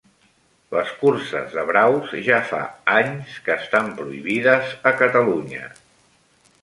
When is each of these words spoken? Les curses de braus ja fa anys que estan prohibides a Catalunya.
Les 0.75 0.93
curses 1.01 1.51
de 1.57 1.65
braus 1.67 2.15
ja 2.29 2.39
fa 2.53 2.61
anys 2.95 3.37
que 3.49 3.53
estan 3.65 3.93
prohibides 4.01 4.75
a 4.93 4.99
Catalunya. 5.03 5.69